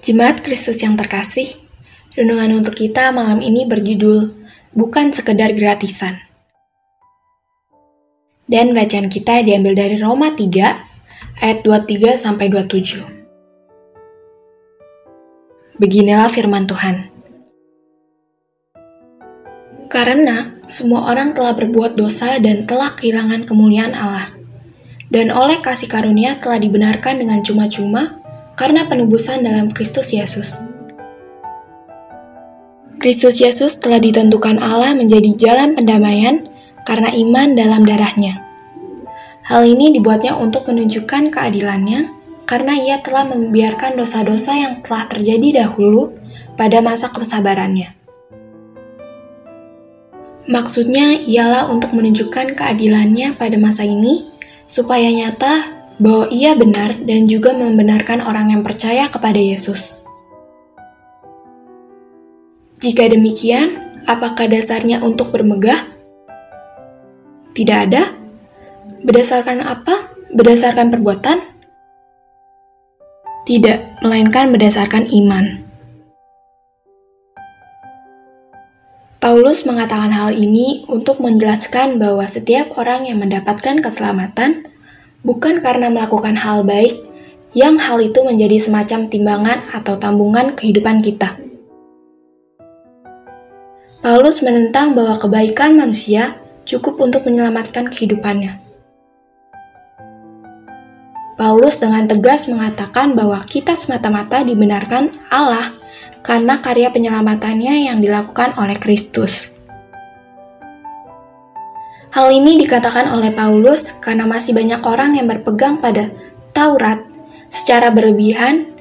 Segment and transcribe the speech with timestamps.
[0.00, 1.60] Jemaat Kristus yang terkasih,
[2.16, 4.32] renungan untuk kita malam ini berjudul
[4.72, 6.16] Bukan Sekedar Gratisan.
[8.48, 13.04] Dan bacaan kita diambil dari Roma 3 ayat 23 sampai 27.
[15.76, 17.12] Beginilah firman Tuhan.
[19.92, 24.32] Karena semua orang telah berbuat dosa dan telah kehilangan kemuliaan Allah.
[25.12, 28.19] Dan oleh kasih karunia telah dibenarkan dengan cuma-cuma
[28.60, 30.68] karena penebusan dalam Kristus Yesus.
[33.00, 36.44] Kristus Yesus telah ditentukan Allah menjadi jalan pendamaian
[36.84, 38.44] karena iman dalam darahnya.
[39.48, 42.12] Hal ini dibuatnya untuk menunjukkan keadilannya
[42.44, 46.12] karena ia telah membiarkan dosa-dosa yang telah terjadi dahulu
[46.60, 47.96] pada masa kesabarannya.
[50.44, 54.28] Maksudnya ialah untuk menunjukkan keadilannya pada masa ini,
[54.68, 60.00] supaya nyata bahwa ia benar dan juga membenarkan orang yang percaya kepada Yesus.
[62.80, 65.84] Jika demikian, apakah dasarnya untuk bermegah?
[67.52, 68.16] Tidak ada.
[69.04, 70.16] Berdasarkan apa?
[70.32, 71.38] Berdasarkan perbuatan?
[73.44, 75.60] Tidak, melainkan berdasarkan iman.
[79.20, 84.69] Paulus mengatakan hal ini untuk menjelaskan bahwa setiap orang yang mendapatkan keselamatan
[85.26, 87.06] bukan karena melakukan hal baik,
[87.52, 91.34] yang hal itu menjadi semacam timbangan atau tambungan kehidupan kita.
[94.00, 98.62] Paulus menentang bahwa kebaikan manusia cukup untuk menyelamatkan kehidupannya.
[101.36, 105.72] Paulus dengan tegas mengatakan bahwa kita semata-mata dibenarkan Allah
[106.20, 109.59] karena karya penyelamatannya yang dilakukan oleh Kristus.
[112.20, 116.12] Hal ini dikatakan oleh Paulus karena masih banyak orang yang berpegang pada
[116.52, 117.00] Taurat
[117.48, 118.76] secara berlebihan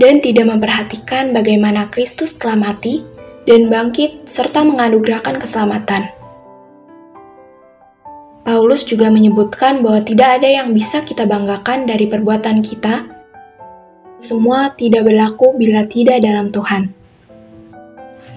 [0.00, 3.04] dan tidak memperhatikan bagaimana Kristus telah mati
[3.44, 6.08] dan bangkit serta menganugerahkan keselamatan.
[8.40, 13.04] Paulus juga menyebutkan bahwa tidak ada yang bisa kita banggakan dari perbuatan kita
[14.16, 16.88] semua tidak berlaku bila tidak dalam Tuhan.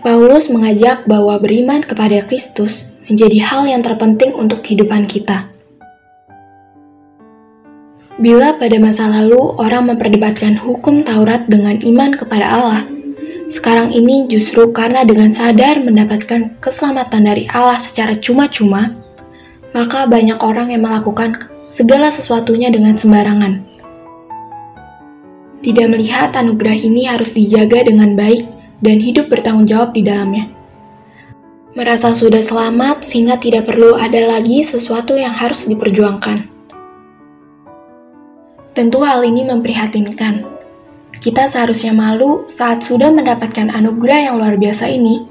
[0.00, 5.50] Paulus mengajak bahwa beriman kepada Kristus menjadi hal yang terpenting untuk kehidupan kita.
[8.16, 12.82] Bila pada masa lalu orang memperdebatkan hukum Taurat dengan iman kepada Allah,
[13.46, 18.96] sekarang ini justru karena dengan sadar mendapatkan keselamatan dari Allah secara cuma-cuma,
[19.76, 21.36] maka banyak orang yang melakukan
[21.68, 23.76] segala sesuatunya dengan sembarangan
[25.66, 28.46] tidak melihat anugerah ini harus dijaga dengan baik
[28.78, 30.55] dan hidup bertanggung jawab di dalamnya.
[31.76, 36.48] Merasa sudah selamat sehingga tidak perlu ada lagi sesuatu yang harus diperjuangkan.
[38.72, 40.40] Tentu hal ini memprihatinkan.
[41.20, 45.28] Kita seharusnya malu saat sudah mendapatkan anugerah yang luar biasa ini,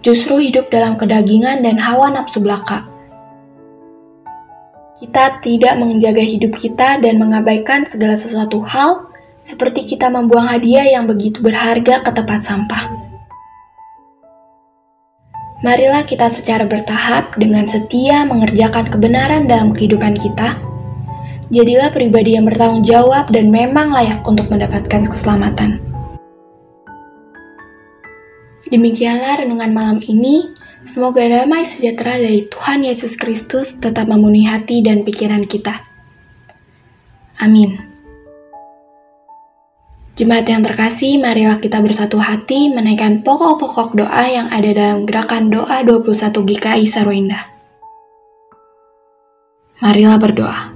[0.00, 2.88] justru hidup dalam kedagingan dan hawa nafsu belaka.
[4.96, 9.12] Kita tidak menjaga hidup kita dan mengabaikan segala sesuatu hal
[9.44, 13.11] seperti kita membuang hadiah yang begitu berharga ke tempat sampah.
[15.62, 20.58] Marilah kita secara bertahap dengan setia mengerjakan kebenaran dalam kehidupan kita.
[21.54, 25.78] Jadilah pribadi yang bertanggung jawab dan memang layak untuk mendapatkan keselamatan.
[28.74, 30.50] Demikianlah renungan malam ini.
[30.82, 35.78] Semoga damai sejahtera dari Tuhan Yesus Kristus tetap memenuhi hati dan pikiran kita.
[37.38, 37.91] Amin.
[40.22, 45.82] Jemaat yang terkasih, marilah kita bersatu hati menaikkan pokok-pokok doa yang ada dalam gerakan doa
[45.82, 47.42] 21 GKI Sarwa Indah.
[49.82, 50.71] Marilah berdoa.